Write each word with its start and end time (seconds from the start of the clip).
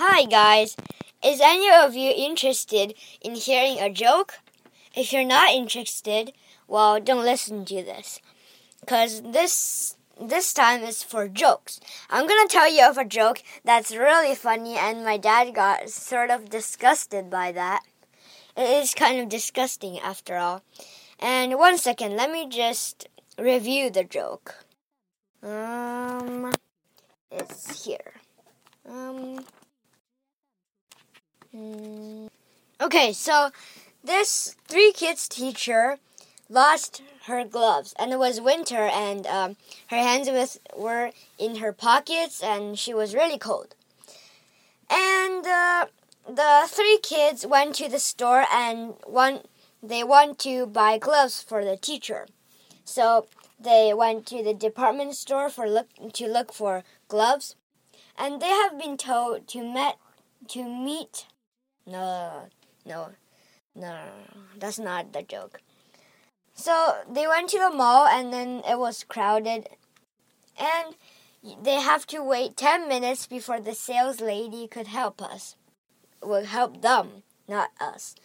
Hi, 0.00 0.26
guys. 0.26 0.76
Is 1.24 1.40
any 1.40 1.68
of 1.74 1.96
you 1.96 2.12
interested 2.16 2.94
in 3.20 3.34
hearing 3.34 3.80
a 3.80 3.90
joke? 3.90 4.34
If 4.94 5.12
you're 5.12 5.24
not 5.24 5.50
interested, 5.52 6.34
well, 6.68 7.00
don't 7.00 7.24
listen 7.24 7.64
to 7.64 7.82
this. 7.82 8.20
Because 8.78 9.22
this 9.22 9.96
this 10.20 10.54
time 10.54 10.84
is 10.84 11.02
for 11.02 11.26
jokes. 11.26 11.80
I'm 12.10 12.28
gonna 12.28 12.46
tell 12.46 12.72
you 12.72 12.88
of 12.88 12.96
a 12.96 13.04
joke 13.04 13.42
that's 13.64 13.90
really 13.90 14.36
funny, 14.36 14.76
and 14.76 15.04
my 15.04 15.16
dad 15.16 15.52
got 15.52 15.90
sort 15.90 16.30
of 16.30 16.48
disgusted 16.48 17.28
by 17.28 17.50
that. 17.50 17.82
It 18.56 18.70
is 18.70 18.94
kind 18.94 19.18
of 19.18 19.28
disgusting 19.28 19.98
after 19.98 20.36
all. 20.36 20.62
And 21.18 21.58
one 21.58 21.76
second, 21.76 22.14
let 22.14 22.30
me 22.30 22.48
just 22.48 23.08
review 23.36 23.90
the 23.90 24.04
joke. 24.04 24.64
Um, 25.42 26.52
it's 27.32 27.84
here. 27.84 28.12
Um. 28.88 29.44
Hmm. 31.52 32.26
Okay, 32.80 33.12
so 33.12 33.50
this 34.04 34.54
three 34.66 34.92
kids 34.92 35.28
teacher 35.28 35.98
lost 36.48 37.02
her 37.26 37.44
gloves, 37.44 37.94
and 37.98 38.12
it 38.12 38.18
was 38.18 38.40
winter, 38.40 38.88
and 38.92 39.26
um, 39.26 39.56
her 39.88 39.96
hands 39.96 40.28
was, 40.30 40.60
were 40.76 41.10
in 41.38 41.56
her 41.56 41.72
pockets, 41.72 42.42
and 42.42 42.78
she 42.78 42.94
was 42.94 43.14
really 43.14 43.38
cold. 43.38 43.74
And 44.90 45.46
uh, 45.46 45.86
the 46.26 46.64
three 46.66 46.98
kids 47.02 47.46
went 47.46 47.74
to 47.76 47.88
the 47.88 47.98
store, 47.98 48.44
and 48.52 48.94
one 49.04 49.40
they 49.82 50.02
want 50.02 50.38
to 50.40 50.66
buy 50.66 50.98
gloves 50.98 51.42
for 51.42 51.64
the 51.64 51.76
teacher. 51.76 52.26
So 52.84 53.26
they 53.60 53.92
went 53.94 54.26
to 54.26 54.42
the 54.42 54.54
department 54.54 55.14
store 55.14 55.50
for 55.50 55.68
look 55.68 55.88
to 56.14 56.26
look 56.26 56.52
for 56.52 56.84
gloves, 57.08 57.56
and 58.16 58.40
they 58.40 58.48
have 58.48 58.78
been 58.78 58.96
told 58.96 59.48
to 59.48 59.62
met 59.62 59.96
to 60.48 60.64
meet. 60.64 61.26
No, 61.88 62.48
no, 62.84 63.10
no, 63.74 63.98
that's 64.58 64.78
not 64.78 65.12
the 65.14 65.22
joke. 65.22 65.60
So 66.52 66.96
they 67.10 67.26
went 67.26 67.48
to 67.50 67.58
the 67.58 67.70
mall 67.70 68.06
and 68.06 68.30
then 68.30 68.62
it 68.68 68.78
was 68.78 69.04
crowded. 69.04 69.68
And 70.58 70.96
they 71.62 71.80
have 71.80 72.06
to 72.08 72.22
wait 72.22 72.56
10 72.56 72.88
minutes 72.88 73.26
before 73.26 73.60
the 73.60 73.74
sales 73.74 74.20
lady 74.20 74.66
could 74.68 74.88
help 74.88 75.22
us. 75.22 75.56
Will 76.22 76.44
help 76.44 76.82
them, 76.82 77.22
not 77.48 77.70
us. 77.80 78.16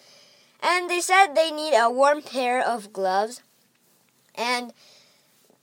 And 0.62 0.90
they 0.90 1.00
said 1.00 1.28
they 1.28 1.52
need 1.52 1.74
a 1.74 1.90
warm 1.90 2.22
pair 2.22 2.62
of 2.62 2.92
gloves. 2.92 3.44
And 4.36 4.74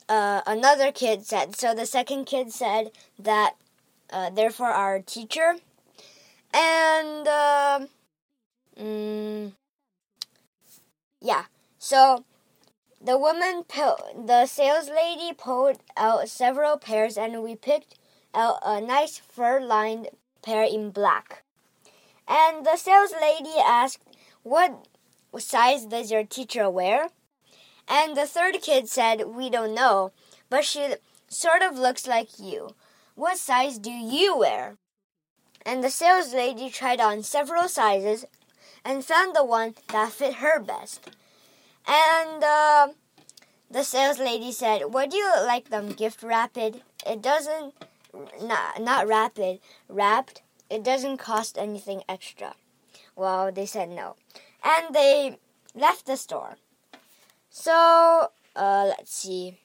uh, 0.09 0.41
another 0.47 0.91
kid 0.91 1.27
said, 1.27 1.57
so 1.57 1.75
the 1.75 1.87
second 1.87 2.25
kid 2.25 2.51
said 2.53 2.93
that 3.19 3.57
uh, 4.11 4.31
they're 4.31 4.51
for 4.51 4.69
our 4.69 5.01
teacher. 5.01 5.57
And, 6.53 7.29
uh, 7.29 7.87
mm, 8.79 9.53
yeah, 11.21 11.45
so 11.79 12.25
the 13.01 13.17
woman, 13.17 13.65
the 13.69 14.47
sales 14.47 14.89
lady 14.89 15.33
pulled 15.33 15.79
out 15.97 16.29
several 16.29 16.77
pairs, 16.77 17.17
and 17.17 17.43
we 17.43 17.55
picked 17.57 17.95
out 18.35 18.59
a 18.63 18.81
nice 18.81 19.19
fur-lined 19.19 20.09
pair 20.43 20.65
in 20.65 20.91
black. 20.91 21.45
And 22.27 22.65
the 22.65 22.77
sales 22.77 23.13
lady 23.21 23.59
asked, 23.59 24.03
"What 24.43 24.87
size 25.39 25.87
does 25.87 26.11
your 26.11 26.25
teacher 26.25 26.69
wear?" 26.69 27.09
And 27.89 28.17
the 28.17 28.27
third 28.27 28.61
kid 28.63 28.89
said, 28.89 29.35
"We 29.35 29.51
don't 29.51 29.75
know, 29.75 30.13
but 30.49 30.65
she 30.65 30.97
sort 31.29 31.63
of 31.63 31.79
looks 31.79 32.07
like 32.07 32.39
you. 32.39 32.75
What 33.15 33.39
size 33.39 33.79
do 33.79 33.91
you 33.91 34.37
wear?" 34.37 34.79
And 35.65 35.85
the 35.85 35.91
sales 35.91 36.33
lady 36.33 36.71
tried 36.71 37.01
on 37.01 37.23
several 37.23 37.69
sizes 37.69 38.25
and 38.85 39.05
found 39.05 39.37
the 39.37 39.45
one 39.45 39.75
that 39.89 40.13
fit 40.13 40.35
her 40.35 40.59
best. 40.59 41.11
And 41.87 42.43
uh, 42.43 42.89
the 43.71 43.85
sales 43.85 44.19
lady 44.19 44.53
said, 44.53 44.93
"Would 44.93 45.13
you 45.13 45.31
like 45.47 45.69
them 45.71 45.93
gift 45.93 46.23
wrapped? 46.23 46.57
It 46.57 47.23
doesn't, 47.23 47.75
not 48.41 48.81
not 48.81 49.07
wrapped, 49.07 49.41
wrapped. 49.89 50.43
It 50.69 50.83
doesn't 50.83 51.19
cost 51.19 51.59
anything 51.59 52.03
extra." 52.09 52.55
Well, 53.17 53.53
they 53.53 53.67
said 53.67 53.91
no, 53.91 54.17
and 54.65 54.95
they 54.95 55.39
left 55.75 56.07
the 56.07 56.17
store. 56.17 56.57
So 57.51 58.31
uh, 58.57 58.85
let's 58.89 59.13
see. 59.13 59.59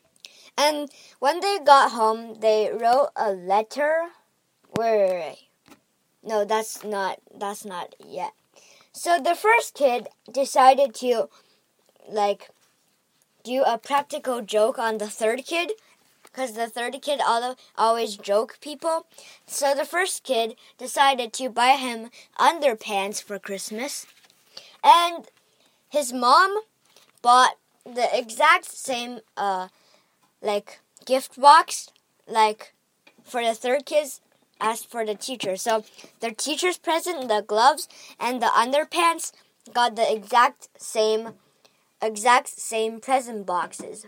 And 0.57 0.89
when 1.19 1.39
they 1.41 1.59
got 1.59 1.91
home, 1.91 2.39
they 2.39 2.71
wrote 2.71 3.09
a 3.15 3.31
letter. 3.31 4.09
Where? 4.75 5.35
No, 6.25 6.43
that's 6.43 6.83
not. 6.83 7.19
That's 7.33 7.63
not 7.63 7.95
yet. 8.03 8.33
So 8.91 9.19
the 9.19 9.35
first 9.35 9.75
kid 9.75 10.07
decided 10.31 10.95
to 10.95 11.29
like 12.09 12.49
do 13.43 13.61
a 13.63 13.77
practical 13.77 14.41
joke 14.41 14.79
on 14.79 14.97
the 14.97 15.07
third 15.07 15.45
kid 15.45 15.73
because 16.23 16.53
the 16.53 16.67
third 16.67 16.99
kid 17.01 17.21
always 17.77 18.17
joke 18.17 18.57
people. 18.59 19.05
So 19.45 19.75
the 19.75 19.85
first 19.85 20.23
kid 20.23 20.55
decided 20.79 21.31
to 21.33 21.49
buy 21.49 21.73
him 21.73 22.09
underpants 22.39 23.21
for 23.21 23.37
Christmas. 23.37 24.07
And 24.83 25.27
his 25.89 26.11
mom 26.11 26.61
bought 27.21 27.57
the 27.85 28.07
exact 28.17 28.65
same 28.65 29.19
uh 29.37 29.67
like 30.41 30.79
gift 31.05 31.39
box 31.39 31.89
like 32.27 32.73
for 33.23 33.43
the 33.43 33.53
third 33.53 33.85
kids 33.85 34.21
as 34.59 34.83
for 34.83 35.05
the 35.05 35.15
teacher. 35.15 35.55
So 35.55 35.83
the 36.19 36.31
teacher's 36.31 36.77
present, 36.77 37.27
the 37.27 37.43
gloves 37.45 37.87
and 38.19 38.41
the 38.41 38.47
underpants 38.47 39.31
got 39.73 39.95
the 39.95 40.11
exact 40.11 40.69
same 40.77 41.33
exact 42.01 42.49
same 42.49 42.99
present 42.99 43.45
boxes. 43.45 44.05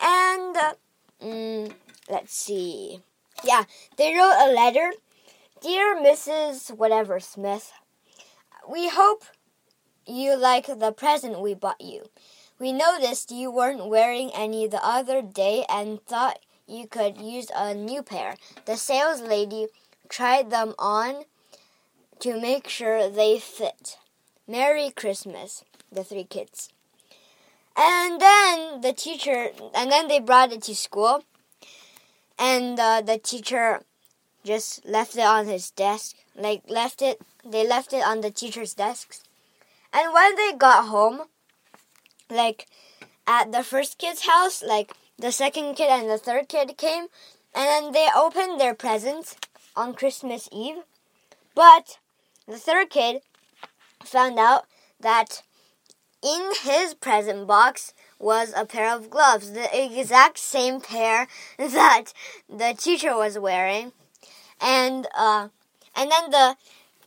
And 0.00 0.56
uh, 0.56 0.74
mm, 1.22 1.72
let's 2.08 2.36
see. 2.36 3.00
Yeah, 3.44 3.64
they 3.96 4.14
wrote 4.14 4.36
a 4.38 4.52
letter. 4.52 4.92
Dear 5.60 5.96
Mrs. 5.96 6.76
Whatever 6.76 7.20
Smith, 7.20 7.72
we 8.68 8.88
hope 8.88 9.24
you 10.06 10.36
like 10.36 10.66
the 10.66 10.92
present 10.92 11.40
we 11.40 11.54
bought 11.54 11.80
you. 11.80 12.04
We 12.58 12.72
noticed 12.72 13.30
you 13.30 13.50
weren't 13.50 13.88
wearing 13.88 14.30
any 14.34 14.66
the 14.66 14.84
other 14.84 15.22
day 15.22 15.64
and 15.68 16.04
thought 16.06 16.38
you 16.66 16.86
could 16.86 17.18
use 17.18 17.48
a 17.54 17.74
new 17.74 18.02
pair. 18.02 18.36
The 18.64 18.76
sales 18.76 19.20
lady 19.20 19.66
tried 20.08 20.50
them 20.50 20.74
on 20.78 21.24
to 22.20 22.40
make 22.40 22.68
sure 22.68 23.08
they 23.08 23.38
fit. 23.38 23.98
Merry 24.46 24.90
Christmas, 24.90 25.64
the 25.90 26.04
three 26.04 26.24
kids. 26.24 26.70
And 27.76 28.20
then 28.20 28.80
the 28.82 28.92
teacher, 28.92 29.50
and 29.74 29.90
then 29.90 30.08
they 30.08 30.20
brought 30.20 30.52
it 30.52 30.62
to 30.62 30.76
school, 30.76 31.24
and 32.38 32.78
uh, 32.78 33.00
the 33.00 33.18
teacher 33.18 33.80
just 34.44 34.84
left 34.86 35.16
it 35.16 35.22
on 35.22 35.46
his 35.46 35.70
desk. 35.70 36.16
Like 36.36 36.62
left 36.68 37.02
it, 37.02 37.20
they 37.44 37.66
left 37.66 37.92
it 37.92 38.04
on 38.04 38.20
the 38.20 38.30
teacher's 38.30 38.74
desks. 38.74 39.22
And 39.92 40.12
when 40.12 40.36
they 40.36 40.52
got 40.52 40.86
home, 40.86 41.22
like 42.30 42.66
at 43.26 43.52
the 43.52 43.62
first 43.62 43.98
kid's 43.98 44.26
house, 44.26 44.62
like 44.62 44.92
the 45.18 45.32
second 45.32 45.74
kid 45.74 45.90
and 45.90 46.08
the 46.08 46.18
third 46.18 46.48
kid 46.48 46.76
came, 46.76 47.06
and 47.54 47.66
then 47.66 47.92
they 47.92 48.08
opened 48.14 48.60
their 48.60 48.74
presents 48.74 49.36
on 49.76 49.94
Christmas 49.94 50.48
Eve. 50.52 50.82
But 51.54 51.98
the 52.46 52.58
third 52.58 52.90
kid 52.90 53.22
found 54.04 54.38
out 54.38 54.66
that 55.00 55.42
in 56.22 56.50
his 56.62 56.94
present 56.94 57.46
box 57.46 57.92
was 58.18 58.52
a 58.56 58.64
pair 58.64 58.94
of 58.94 59.10
gloves, 59.10 59.52
the 59.52 59.68
exact 59.72 60.38
same 60.38 60.80
pair 60.80 61.28
that 61.58 62.12
the 62.48 62.74
teacher 62.76 63.16
was 63.16 63.38
wearing. 63.38 63.92
And 64.60 65.06
uh, 65.16 65.48
and 65.94 66.10
then 66.10 66.30
the 66.30 66.56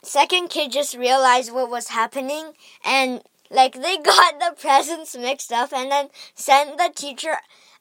second 0.03 0.49
kid 0.49 0.71
just 0.71 0.95
realized 0.95 1.51
what 1.51 1.69
was 1.69 1.89
happening 1.89 2.53
and 2.85 3.21
like 3.49 3.73
they 3.73 3.97
got 4.03 4.39
the 4.39 4.55
presents 4.59 5.17
mixed 5.17 5.51
up 5.51 5.73
and 5.73 5.91
then 5.91 6.09
sent 6.35 6.77
the 6.77 6.91
teacher 6.95 7.37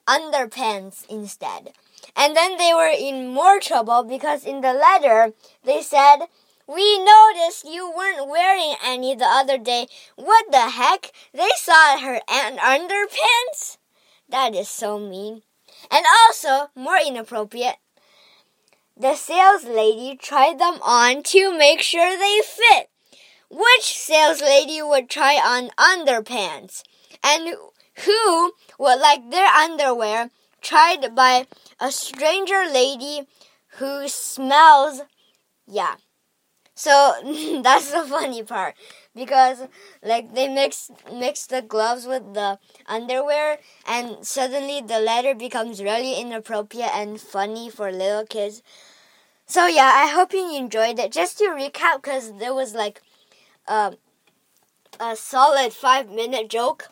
underpants 0.07 1.05
instead. 1.09 1.73
And 2.17 2.37
then 2.37 2.57
they 2.57 2.73
were 2.75 2.93
in 2.97 3.29
more 3.29 3.61
trouble 3.61 4.03
because 4.05 4.45
in 4.45 4.61
the 4.61 4.73
letter 4.73 5.33
they 5.65 5.83
said 5.83 6.27
we 6.67 6.99
noticed 6.99 7.65
you 7.65 7.93
weren't 7.97 8.29
wearing 8.29 8.75
any 8.85 9.15
the 9.15 9.25
other 9.25 9.57
day. 9.57 9.87
What 10.17 10.51
the 10.51 10.71
heck? 10.71 11.13
They 11.33 11.51
saw 11.57 11.99
her 11.99 12.21
underpants? 12.29 13.79
That 14.29 14.55
is 14.55 14.69
so 14.69 14.99
mean. 14.99 15.43
And 15.91 16.05
also, 16.25 16.71
more 16.75 16.99
inappropriate, 17.05 17.77
the 18.97 19.15
sales 19.15 19.65
lady 19.65 20.17
tried 20.17 20.59
them 20.59 20.81
on 20.83 21.23
to 21.25 21.57
make 21.57 21.83
sure 21.83 22.17
they 22.17 22.41
fit. 22.43 22.91
Which 23.49 23.85
sales 23.85 24.41
lady 24.41 24.83
would 24.83 25.09
try 25.09 25.35
on 25.35 25.71
underpants? 25.79 26.83
And 27.23 27.55
who 28.05 28.53
would 28.79 29.01
like 29.01 29.31
their 29.31 29.47
underwear 29.47 30.31
tried 30.61 31.15
by 31.15 31.47
a 31.81 31.91
stranger 31.93 32.65
lady 32.73 33.23
who 33.79 34.09
smells, 34.09 35.03
yeah, 35.67 35.97
So 36.75 37.15
that's 37.63 37.93
the 37.93 38.05
funny 38.09 38.43
part 38.43 38.75
because 39.15 39.69
like 40.03 40.35
they 40.35 40.49
mix 40.49 40.91
mix 41.13 41.47
the 41.47 41.63
gloves 41.63 42.07
with 42.07 42.35
the 42.35 42.59
underwear 42.87 43.59
and 43.87 44.27
suddenly 44.27 44.81
the 44.81 45.01
letter 45.01 45.35
becomes 45.35 45.83
really 45.83 46.21
inappropriate 46.21 46.95
and 46.95 47.21
funny 47.21 47.71
for 47.71 47.91
little 47.93 48.27
kids. 48.27 48.63
So 49.47 49.67
yeah, 49.67 49.93
I 49.95 50.09
hope 50.09 50.33
you 50.33 50.57
enjoyed 50.57 50.99
it. 50.99 51.13
Just 51.13 51.39
to 51.39 51.45
recap, 51.47 51.97
because 52.03 52.33
there 52.39 52.55
was 52.55 52.75
like 52.75 53.03
um, 53.69 53.97
a 55.01 55.17
solid 55.17 55.73
five 55.73 56.11
minute 56.11 56.49
joke. 56.51 56.89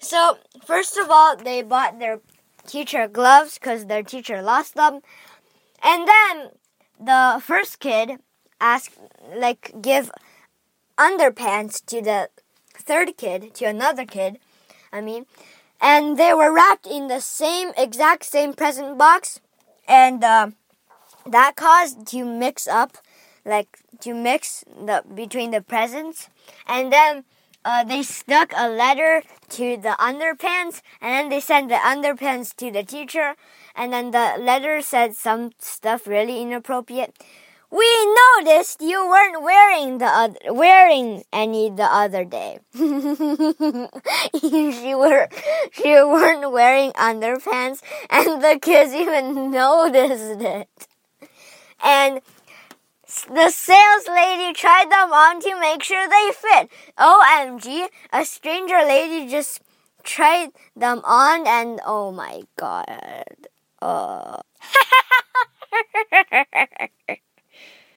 So 0.00 0.38
first 0.64 0.96
of 0.96 1.10
all, 1.10 1.36
they 1.36 1.62
bought 1.62 1.98
their 1.98 2.20
teacher 2.66 3.08
gloves 3.08 3.58
because 3.58 3.86
their 3.86 4.02
teacher 4.02 4.42
lost 4.42 4.74
them, 4.74 5.00
and 5.82 6.08
then 6.08 6.50
the 6.98 7.40
first 7.42 7.80
kid 7.80 8.18
asked 8.60 8.98
like 9.34 9.74
give 9.80 10.10
underpants 10.98 11.84
to 11.86 12.00
the 12.00 12.28
third 12.74 13.16
kid 13.16 13.54
to 13.54 13.64
another 13.64 14.04
kid. 14.04 14.38
I 14.92 15.00
mean, 15.00 15.26
and 15.80 16.18
they 16.18 16.32
were 16.32 16.52
wrapped 16.52 16.86
in 16.86 17.08
the 17.08 17.20
same 17.20 17.72
exact 17.76 18.24
same 18.24 18.52
present 18.52 18.98
box, 18.98 19.40
and. 19.86 20.22
Uh, 20.22 20.50
that 21.26 21.56
caused 21.56 22.06
to 22.08 22.24
mix 22.24 22.66
up, 22.66 22.98
like 23.44 23.78
to 24.00 24.14
mix 24.14 24.64
the 24.68 25.02
between 25.14 25.50
the 25.50 25.60
presents, 25.60 26.28
and 26.66 26.92
then 26.92 27.24
uh, 27.66 27.82
they 27.82 28.02
stuck 28.04 28.52
a 28.56 28.68
letter 28.68 29.22
to 29.48 29.76
the 29.76 29.96
underpants, 29.98 30.82
and 31.00 31.10
then 31.12 31.28
they 31.30 31.40
sent 31.40 31.68
the 31.68 31.74
underpants 31.74 32.54
to 32.54 32.70
the 32.70 32.84
teacher, 32.84 33.34
and 33.74 33.92
then 33.92 34.12
the 34.12 34.36
letter 34.38 34.80
said 34.80 35.16
some 35.16 35.50
stuff 35.58 36.06
really 36.06 36.40
inappropriate. 36.40 37.12
We 37.68 37.88
noticed 38.38 38.80
you 38.80 39.08
weren't 39.08 39.42
wearing 39.42 39.98
the 39.98 40.06
other, 40.06 40.38
wearing 40.54 41.24
any 41.32 41.68
the 41.68 41.82
other 41.82 42.24
day. 42.24 42.60
you 42.72 43.90
were 44.96 45.28
you 45.84 46.08
weren't 46.08 46.52
wearing 46.52 46.92
underpants, 46.92 47.82
and 48.08 48.40
the 48.44 48.60
kids 48.62 48.94
even 48.94 49.50
noticed 49.62 50.40
it 50.40 50.86
and 51.84 52.20
the 53.24 53.50
sales 53.50 54.08
lady 54.08 54.52
tried 54.52 54.90
them 54.90 55.12
on 55.12 55.40
to 55.40 55.60
make 55.60 55.82
sure 55.82 56.08
they 56.08 56.30
fit. 56.32 56.70
OMG, 56.98 57.88
a 58.12 58.24
stranger 58.24 58.78
lady 58.84 59.30
just 59.30 59.60
tried 60.02 60.50
them 60.76 61.00
on 61.04 61.46
and 61.46 61.80
oh 61.84 62.12
my 62.12 62.42
god. 62.56 63.48
Uh. 63.80 64.40